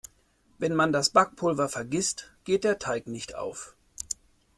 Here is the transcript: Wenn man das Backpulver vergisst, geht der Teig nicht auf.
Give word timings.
Wenn 0.57 0.73
man 0.73 0.91
das 0.91 1.11
Backpulver 1.11 1.69
vergisst, 1.69 2.31
geht 2.43 2.63
der 2.63 2.79
Teig 2.79 3.05
nicht 3.05 3.35
auf. 3.35 3.75